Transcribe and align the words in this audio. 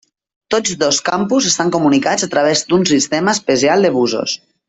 Tots 0.53 0.71
dos 0.83 1.01
campus 1.09 1.49
estan 1.49 1.69
comunicats 1.75 2.25
a 2.29 2.31
través 2.35 2.65
d'un 2.73 2.87
sistema 2.93 3.37
especial 3.39 3.87
de 3.89 3.95
busos. 4.01 4.35